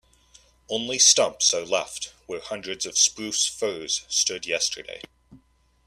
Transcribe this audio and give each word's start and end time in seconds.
Only 0.67 0.97
stumps 0.97 1.53
are 1.53 1.63
left 1.63 2.11
where 2.25 2.39
hundreds 2.39 2.87
of 2.87 2.97
spruce 2.97 3.45
firs 3.45 4.03
stood 4.07 4.47
yesterday. 4.47 5.03